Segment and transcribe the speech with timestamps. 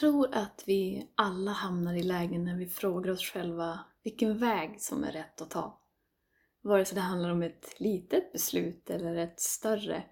[0.00, 5.04] Tror att vi alla hamnar i lägen när vi frågar oss själva vilken väg som
[5.04, 5.80] är rätt att ta.
[6.62, 10.02] Vare sig det handlar om ett litet beslut eller ett större.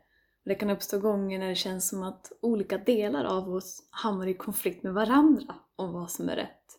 [0.45, 4.35] Det kan uppstå gånger när det känns som att olika delar av oss hamnar i
[4.35, 6.79] konflikt med varandra om vad som är rätt.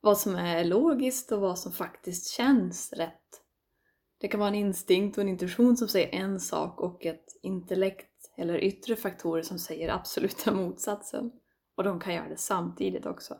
[0.00, 3.42] Vad som är logiskt och vad som faktiskt känns rätt.
[4.20, 8.32] Det kan vara en instinkt och en intuition som säger en sak och ett intellekt
[8.36, 11.32] eller yttre faktorer som säger absoluta motsatsen.
[11.76, 13.36] Och de kan göra det samtidigt också.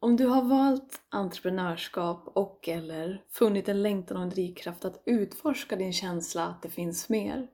[0.00, 5.76] Om du har valt entreprenörskap och eller funnit en längtan och en drivkraft att utforska
[5.76, 7.48] din känsla att det finns mer,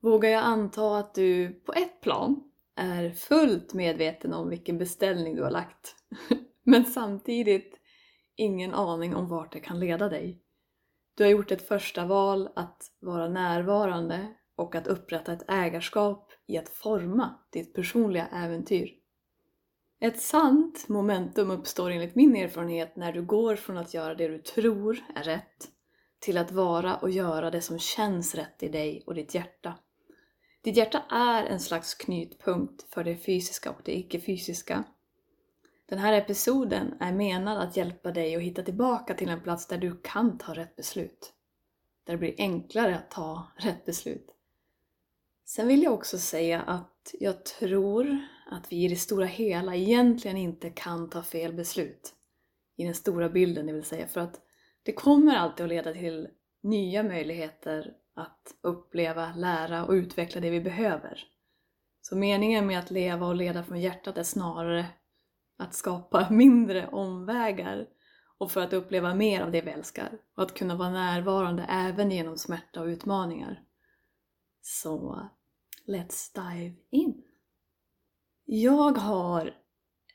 [0.00, 2.42] vågar jag anta att du på ett plan
[2.76, 5.94] är fullt medveten om vilken beställning du har lagt.
[6.62, 7.80] Men samtidigt
[8.36, 10.42] ingen aning om vart det kan leda dig.
[11.14, 16.58] Du har gjort ett första val att vara närvarande och att upprätta ett ägarskap i
[16.58, 19.00] att forma ditt personliga äventyr.
[20.00, 24.38] Ett sant momentum uppstår enligt min erfarenhet när du går från att göra det du
[24.38, 25.68] tror är rätt
[26.18, 29.74] till att vara och göra det som känns rätt i dig och ditt hjärta.
[30.62, 34.84] Ditt hjärta är en slags knytpunkt för det fysiska och det icke-fysiska.
[35.86, 39.78] Den här episoden är menad att hjälpa dig att hitta tillbaka till en plats där
[39.78, 41.32] du kan ta rätt beslut.
[42.04, 44.36] Där det blir enklare att ta rätt beslut.
[45.50, 48.18] Sen vill jag också säga att jag tror
[48.50, 52.14] att vi i det stora hela egentligen inte kan ta fel beslut.
[52.76, 54.06] I den stora bilden, det vill säga.
[54.06, 54.40] För att
[54.82, 56.28] det kommer alltid att leda till
[56.62, 61.24] nya möjligheter att uppleva, lära och utveckla det vi behöver.
[62.00, 64.86] Så meningen med att leva och leda från hjärtat är snarare
[65.58, 67.86] att skapa mindre omvägar
[68.38, 72.10] och för att uppleva mer av det vi älskar och att kunna vara närvarande även
[72.10, 73.62] genom smärta och utmaningar.
[74.62, 75.30] Så
[75.90, 77.22] let's dive in!
[78.44, 79.54] Jag har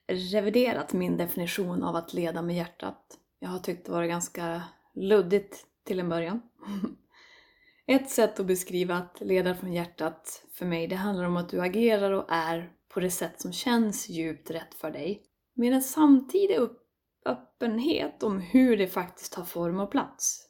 [0.07, 3.19] reviderat min definition av att leda med hjärtat.
[3.39, 6.41] Jag har tyckt det var ganska luddigt till en början.
[7.87, 11.61] Ett sätt att beskriva att leda från hjärtat för mig, det handlar om att du
[11.61, 15.23] agerar och är på det sätt som känns djupt rätt för dig.
[15.53, 16.57] Med en samtidig
[17.25, 20.49] öppenhet om hur det faktiskt tar form och plats.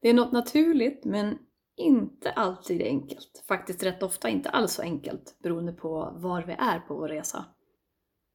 [0.00, 1.38] Det är något naturligt men
[1.82, 3.44] inte alltid enkelt.
[3.48, 7.44] Faktiskt rätt ofta inte alls så enkelt beroende på var vi är på vår resa.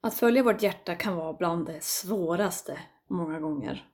[0.02, 3.88] Att följa vårt hjärta kan vara bland det svåraste många gånger.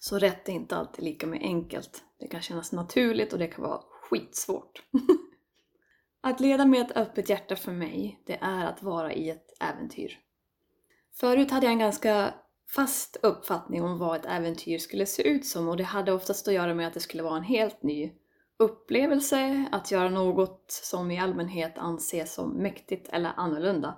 [0.00, 2.04] Så rätt är inte alltid lika med enkelt.
[2.18, 4.82] Det kan kännas naturligt och det kan vara skitsvårt.
[6.20, 10.18] att leda med ett öppet hjärta för mig, det är att vara i ett äventyr.
[11.12, 12.34] Förut hade jag en ganska
[12.74, 16.54] fast uppfattning om vad ett äventyr skulle se ut som och det hade oftast att
[16.54, 18.12] göra med att det skulle vara en helt ny
[18.60, 23.94] upplevelse, att göra något som i allmänhet anses som mäktigt eller annorlunda.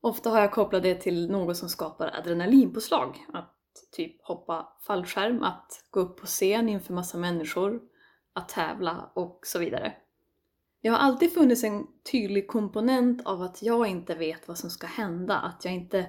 [0.00, 3.26] Ofta har jag kopplat det till något som skapar adrenalinpåslag.
[3.32, 3.54] Att
[3.92, 7.80] typ hoppa fallskärm, att gå upp på scen inför massa människor,
[8.32, 9.92] att tävla och så vidare.
[10.82, 14.86] Det har alltid funnits en tydlig komponent av att jag inte vet vad som ska
[14.86, 16.06] hända, att jag inte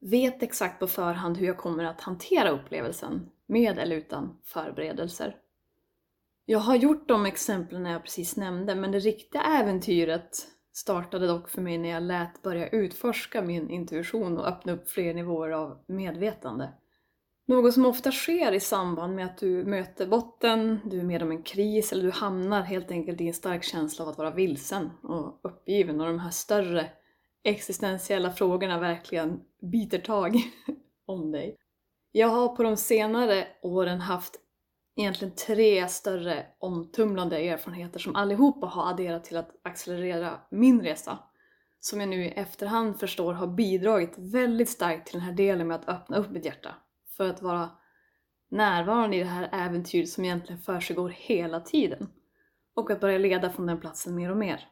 [0.00, 5.36] vet exakt på förhand hur jag kommer att hantera upplevelsen, med eller utan förberedelser.
[6.50, 11.62] Jag har gjort de exemplen jag precis nämnde, men det riktiga äventyret startade dock för
[11.62, 16.72] mig när jag lät börja utforska min intuition och öppna upp fler nivåer av medvetande.
[17.46, 21.30] Något som ofta sker i samband med att du möter botten, du är med om
[21.30, 24.90] en kris eller du hamnar helt enkelt i en stark känsla av att vara vilsen
[25.02, 26.90] och uppgiven och de här större
[27.44, 29.40] existentiella frågorna verkligen
[29.72, 30.36] biter tag
[31.06, 31.56] om dig.
[32.12, 34.47] Jag har på de senare åren haft
[34.98, 41.18] egentligen tre större omtumlande erfarenheter som allihopa har adderat till att accelerera min resa.
[41.80, 45.74] som jag nu i efterhand förstår har bidragit väldigt starkt till den här delen med
[45.74, 46.74] att öppna upp mitt hjärta.
[47.16, 47.70] För att vara
[48.50, 52.08] närvarande i det här äventyret som egentligen försiggår hela tiden.
[52.74, 54.68] Och att börja leda från den platsen mer och mer.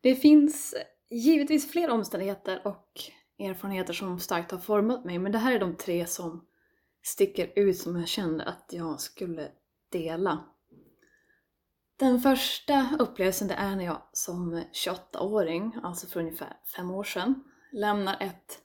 [0.00, 0.74] Det finns
[1.10, 2.90] givetvis fler omständigheter och
[3.38, 6.46] erfarenheter som starkt har format mig, men det här är de tre som
[7.06, 9.48] sticker ut som jag kände att jag skulle
[9.92, 10.44] dela.
[11.96, 17.44] Den första upplevelsen det är när jag som 28-åring, alltså för ungefär fem år sedan,
[17.72, 18.62] lämnar ett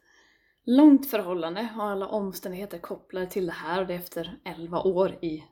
[0.65, 5.43] långt förhållande och alla omständigheter kopplade till det här och det efter 11 år i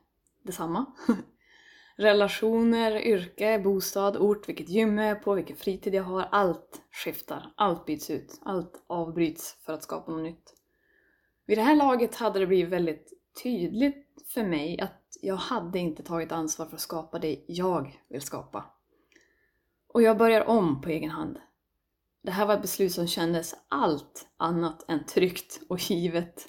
[0.42, 0.86] detsamma.
[1.96, 6.28] Relationer, yrke, bostad, ort, vilket gym jag är på, vilken fritid jag har.
[6.30, 10.59] Allt skiftar, allt byts ut, allt avbryts för att skapa något nytt.
[11.50, 13.12] Vid det här laget hade det blivit väldigt
[13.42, 18.20] tydligt för mig att jag hade inte tagit ansvar för att skapa det jag vill
[18.20, 18.64] skapa.
[19.88, 21.38] Och jag börjar om på egen hand.
[22.22, 26.48] Det här var ett beslut som kändes allt annat än tryggt och givet.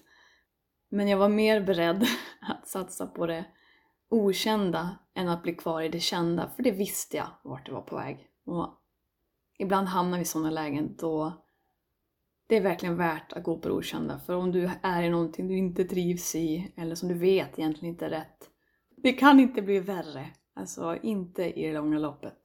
[0.89, 2.07] Men jag var mer beredd
[2.41, 3.45] att satsa på det
[4.09, 7.81] okända än att bli kvar i det kända, för det visste jag vart det var
[7.81, 8.27] på väg.
[8.45, 8.81] Och
[9.57, 11.43] ibland hamnar vi i sådana lägen då
[12.51, 14.19] det är verkligen värt att gå på det okända.
[14.19, 17.93] För om du är i någonting du inte trivs i, eller som du vet egentligen
[17.93, 18.49] inte är rätt,
[18.97, 20.29] det kan inte bli värre.
[20.55, 22.37] Alltså inte i det långa loppet.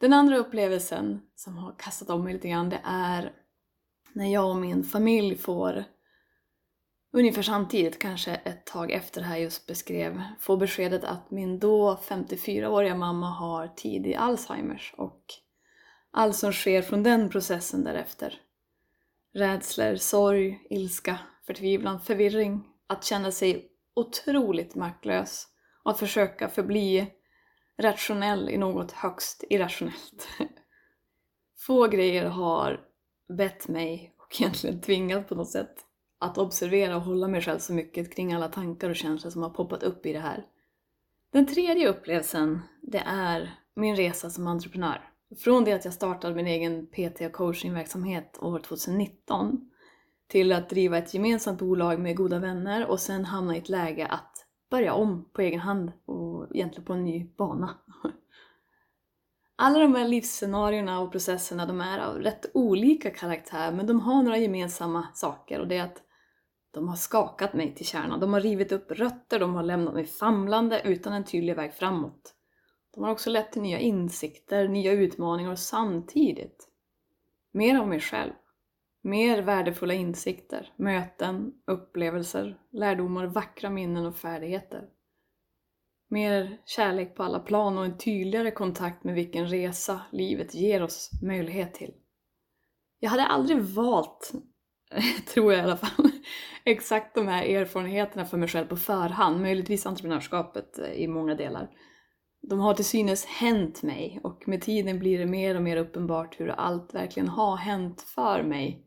[0.00, 3.32] Den andra upplevelsen som har kastat om mig lite grann, det är
[4.12, 5.84] när jag och min familj får
[7.12, 11.98] ungefär samtidigt, kanske ett tag efter det här just beskrev, får beskedet att min då
[12.08, 15.24] 54-åriga mamma har tidig Alzheimers och
[16.10, 18.40] allt som sker från den processen därefter.
[19.34, 25.48] Rädslor, sorg, ilska, förtvivlan, förvirring, att känna sig otroligt maktlös
[25.84, 27.06] och att försöka förbli
[27.78, 30.28] rationell i något högst irrationellt.
[31.58, 32.80] Få grejer har
[33.36, 35.74] bett mig, och egentligen tvingat på något sätt,
[36.18, 39.50] att observera och hålla mig själv så mycket kring alla tankar och känslor som har
[39.50, 40.46] poppat upp i det här.
[41.32, 45.09] Den tredje upplevelsen, det är min resa som entreprenör.
[45.38, 49.70] Från det att jag startade min egen PT och coachingverksamhet år 2019
[50.28, 54.06] till att driva ett gemensamt bolag med goda vänner och sen hamna i ett läge
[54.06, 57.78] att börja om på egen hand och egentligen på en ny bana.
[59.56, 64.22] Alla de här livsscenarierna och processerna de är av rätt olika karaktär men de har
[64.22, 66.02] några gemensamma saker och det är att
[66.70, 68.20] de har skakat mig till kärnan.
[68.20, 72.34] De har rivit upp rötter, de har lämnat mig famlande utan en tydlig väg framåt.
[72.94, 76.68] De har också lett till nya insikter, nya utmaningar och samtidigt
[77.52, 78.32] mer av mig själv.
[79.02, 84.88] Mer värdefulla insikter, möten, upplevelser, lärdomar, vackra minnen och färdigheter.
[86.08, 91.10] Mer kärlek på alla plan och en tydligare kontakt med vilken resa livet ger oss
[91.22, 91.94] möjlighet till.
[92.98, 94.32] Jag hade aldrig valt,
[95.34, 96.10] tror jag i alla fall,
[96.64, 99.40] exakt de här erfarenheterna för mig själv på förhand.
[99.40, 101.70] Möjligtvis entreprenörskapet eh, i många delar.
[102.42, 106.40] De har till synes hänt mig och med tiden blir det mer och mer uppenbart
[106.40, 108.86] hur allt verkligen har hänt för mig.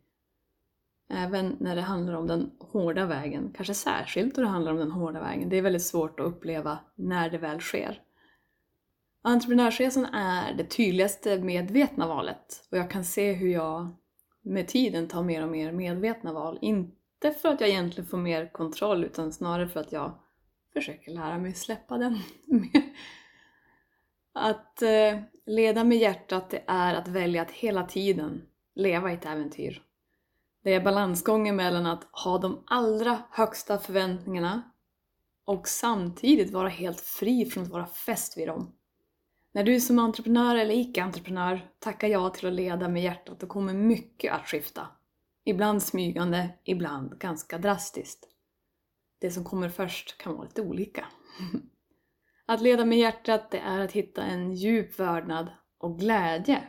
[1.09, 4.91] Även när det handlar om den hårda vägen, kanske särskilt då det handlar om den
[4.91, 5.49] hårda vägen.
[5.49, 8.01] Det är väldigt svårt att uppleva när det väl sker.
[9.21, 13.95] Entreprenörsresan är det tydligaste medvetna valet och jag kan se hur jag
[14.41, 16.59] med tiden tar mer och mer medvetna val.
[16.61, 20.19] Inte för att jag egentligen får mer kontroll utan snarare för att jag
[20.73, 22.19] försöker lära mig släppa den.
[24.33, 28.41] Att eh, leda med hjärtat det är att välja att hela tiden
[28.75, 29.81] leva i ett äventyr.
[30.63, 34.61] Det är balansgången mellan att ha de allra högsta förväntningarna
[35.45, 38.73] och samtidigt vara helt fri från att vara fäst vid dem.
[39.51, 43.73] När du som entreprenör eller icke-entreprenör tackar ja till att leda med hjärtat då kommer
[43.73, 44.87] mycket att skifta.
[45.45, 48.27] Ibland smygande, ibland ganska drastiskt.
[49.19, 51.05] Det som kommer först kan vara lite olika.
[52.45, 56.63] Att leda med hjärtat det är att hitta en djup vördnad och glädje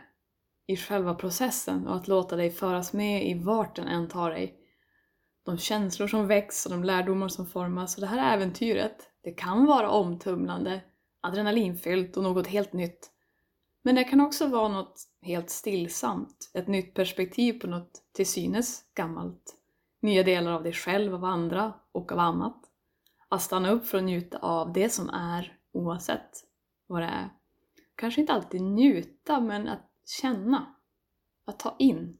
[0.66, 4.60] i själva processen och att låta dig föras med i vart den än tar dig.
[5.44, 9.66] De känslor som väcks och de lärdomar som formas och det här äventyret, det kan
[9.66, 10.80] vara omtumlande,
[11.20, 13.10] adrenalinfyllt och något helt nytt.
[13.82, 18.82] Men det kan också vara något helt stillsamt, ett nytt perspektiv på något till synes
[18.94, 19.56] gammalt.
[20.02, 22.60] Nya delar av dig själv, av andra och av annat.
[23.28, 26.44] Att stanna upp för att njuta av det som är oavsett
[26.86, 27.30] vad det är.
[27.94, 29.90] Kanske inte alltid njuta, men att
[30.20, 30.74] känna.
[31.44, 32.18] Att ta in.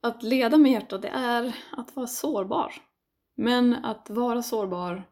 [0.00, 2.72] Att leda med hjärtat, det är att vara sårbar.
[3.34, 5.10] Men att vara sårbar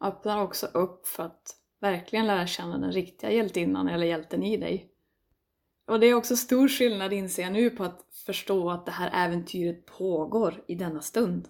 [0.00, 4.90] öppnar också upp för att verkligen lära känna den riktiga hjältinnan eller hjälten i dig.
[5.86, 9.10] Och det är också stor skillnad inser jag nu på att förstå att det här
[9.26, 11.48] äventyret pågår i denna stund.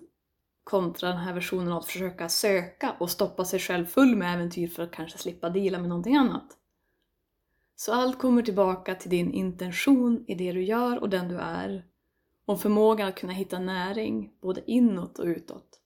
[0.65, 4.69] Kontra den här versionen av att försöka söka och stoppa sig själv full med äventyr
[4.69, 6.59] för att kanske slippa dela med någonting annat.
[7.77, 11.85] Så allt kommer tillbaka till din intention i det du gör och den du är.
[12.47, 15.81] Och förmågan att kunna hitta näring både inåt och utåt.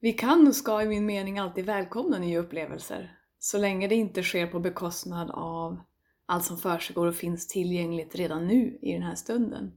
[0.00, 3.18] Vi kan och ska i min mening alltid välkomna nya upplevelser.
[3.38, 5.80] Så länge det inte sker på bekostnad av
[6.26, 9.72] allt som försiggår och finns tillgängligt redan nu i den här stunden.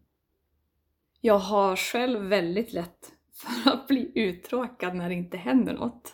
[1.22, 6.14] Jag har själv väldigt lätt för att bli uttråkad när det inte händer något.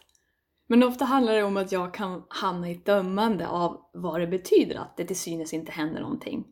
[0.67, 4.27] Men ofta handlar det om att jag kan hamna i ett dömande av vad det
[4.27, 6.45] betyder att det till synes inte händer någonting.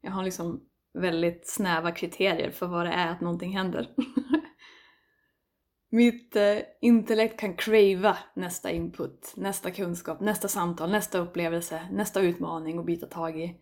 [0.00, 0.60] Jag har liksom
[0.94, 3.94] väldigt snäva kriterier för vad det är att någonting händer.
[5.90, 12.78] Mitt eh, intellekt kan crava nästa input, nästa kunskap, nästa samtal, nästa upplevelse, nästa utmaning
[12.78, 13.54] att byta tag i.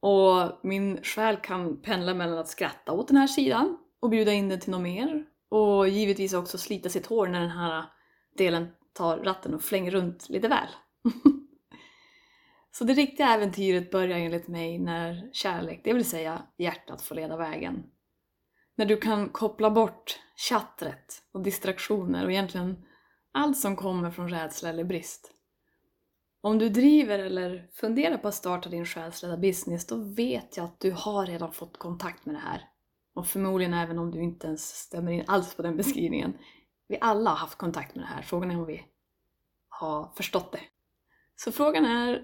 [0.00, 4.48] Och min själ kan pendla mellan att skratta åt den här sidan och bjuda in
[4.48, 5.26] den till något mer.
[5.48, 7.84] Och givetvis också slita sitt hår när den här
[8.36, 10.68] delen tar ratten och flänger runt lite väl.
[12.72, 17.36] Så det riktiga äventyret börjar enligt mig när kärlek, det vill säga hjärtat, får leda
[17.36, 17.84] vägen.
[18.76, 22.84] När du kan koppla bort chattret och distraktioner och egentligen
[23.32, 25.32] allt som kommer från rädsla eller brist.
[26.40, 30.80] Om du driver eller funderar på att starta din själsledda business, då vet jag att
[30.80, 32.68] du har redan fått kontakt med det här.
[33.16, 36.38] Och förmodligen även om du inte ens stämmer in alls på den beskrivningen.
[36.88, 38.84] Vi alla har haft kontakt med det här, frågan är om vi
[39.68, 40.60] har förstått det.
[41.36, 42.22] Så frågan är,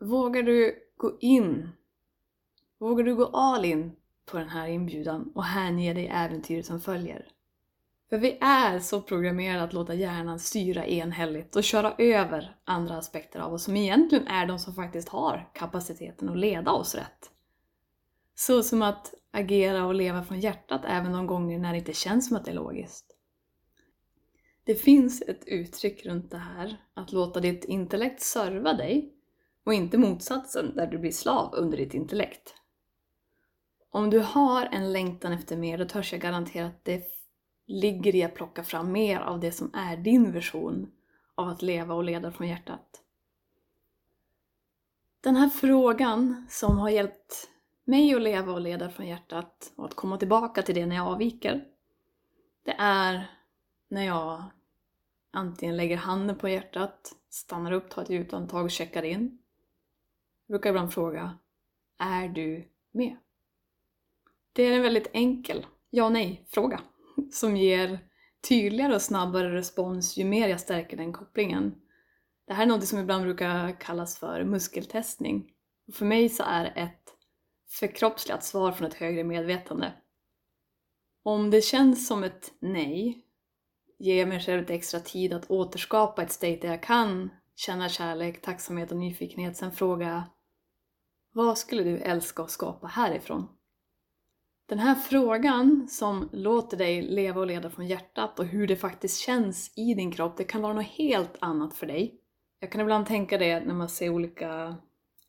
[0.00, 1.68] vågar du gå in?
[2.78, 7.28] Vågar du gå all in på den här inbjudan och hänge dig äventyret som följer.
[8.10, 13.40] För vi är så programmerade att låta hjärnan styra enhälligt och köra över andra aspekter
[13.40, 17.30] av oss som egentligen är de som faktiskt har kapaciteten att leda oss rätt.
[18.34, 22.28] Så som att agera och leva från hjärtat även de gånger när det inte känns
[22.28, 23.16] som att det är logiskt.
[24.64, 29.12] Det finns ett uttryck runt det här, att låta ditt intellekt serva dig
[29.64, 32.54] och inte motsatsen där du blir slav under ditt intellekt.
[33.90, 37.04] Om du har en längtan efter mer, då törs jag garantera att det
[37.66, 40.90] ligger i att plocka fram mer av det som är din version
[41.34, 43.02] av att leva och leda från hjärtat.
[45.20, 47.48] Den här frågan som har hjälpt
[47.84, 51.06] mig att leva och leda från hjärtat och att komma tillbaka till det när jag
[51.06, 51.64] avviker,
[52.62, 53.30] det är
[53.88, 54.44] när jag
[55.32, 59.38] antingen lägger handen på hjärtat, stannar upp, tar ett djupt andetag och checkar in.
[60.46, 61.38] Jag brukar ibland fråga,
[61.98, 63.16] är du med?
[64.52, 66.80] Det är en väldigt enkel ja nej-fråga
[67.32, 67.98] som ger
[68.48, 71.74] tydligare och snabbare respons ju mer jag stärker den kopplingen.
[72.46, 75.52] Det här är något som ibland brukar kallas för muskeltestning.
[75.92, 77.03] för mig så är det ett
[77.80, 79.92] förkroppsligat svar från ett högre medvetande.
[81.22, 83.24] Om det känns som ett nej,
[83.98, 87.88] ger jag mig själv lite extra tid att återskapa ett state där jag kan känna
[87.88, 90.24] kärlek, tacksamhet och nyfikenhet, sen fråga
[91.32, 93.48] vad skulle du älska att skapa härifrån?
[94.66, 99.20] Den här frågan som låter dig leva och leda från hjärtat och hur det faktiskt
[99.20, 102.20] känns i din kropp, det kan vara något helt annat för dig.
[102.60, 104.76] Jag kan ibland tänka det när man ser olika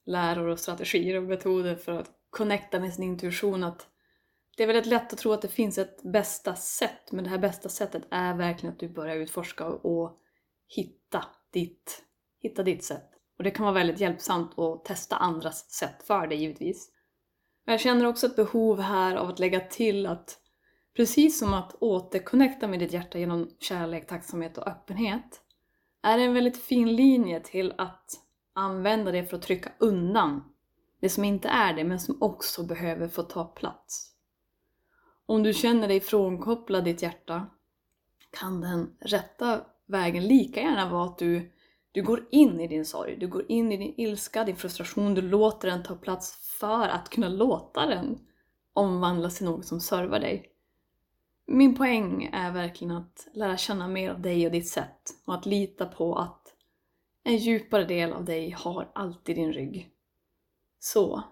[0.05, 3.87] läror och strategier och metoder för att connecta med sin intuition att
[4.57, 7.37] det är väldigt lätt att tro att det finns ett bästa sätt, men det här
[7.37, 10.19] bästa sättet är verkligen att du börjar utforska och
[10.67, 12.03] hitta ditt,
[12.41, 13.09] hitta ditt sätt.
[13.37, 16.91] Och det kan vara väldigt hjälpsamt att testa andras sätt för dig givetvis.
[17.65, 20.37] Men jag känner också ett behov här av att lägga till att
[20.95, 25.41] precis som att återconnecta med ditt hjärta genom kärlek, tacksamhet och öppenhet
[26.03, 28.11] är det en väldigt fin linje till att
[28.53, 30.54] använda det för att trycka undan
[31.05, 34.11] det som inte är det men som också behöver få ta plats.
[35.25, 37.45] Om du känner dig frånkopplad ditt hjärta
[38.39, 41.51] kan den rätta vägen lika gärna vara att du
[41.91, 45.21] du går in i din sorg, du går in i din ilska, din frustration, du
[45.21, 48.19] låter den ta plats för att kunna låta den
[48.73, 50.49] omvandlas till något som servar dig.
[51.47, 55.45] Min poäng är verkligen att lära känna mer av dig och ditt sätt och att
[55.45, 56.53] lita på att
[57.23, 59.94] en djupare del av dig har alltid din rygg.
[60.85, 61.23] Så,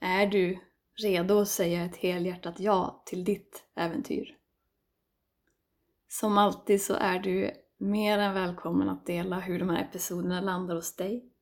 [0.00, 0.58] är du
[1.02, 4.36] redo att säga ett helhjärtat ja till ditt äventyr?
[6.08, 10.74] Som alltid så är du mer än välkommen att dela hur de här episoderna landar
[10.74, 11.32] hos dig.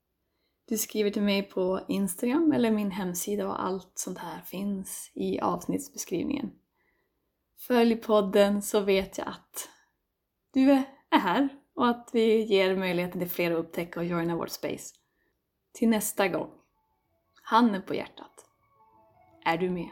[0.68, 5.40] Du skriver till mig på Instagram eller min hemsida och allt sånt här finns i
[5.40, 6.52] avsnittsbeskrivningen.
[7.58, 9.68] Följ podden så vet jag att
[10.52, 14.50] du är här och att vi ger möjligheten till fler att upptäcka och joina vårt
[14.50, 14.94] space.
[15.72, 16.63] Till nästa gång.
[17.46, 18.44] Handen på hjärtat.
[19.44, 19.90] Är du med?